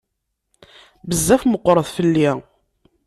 [1.07, 2.29] Bezzaf meqqret fell-i.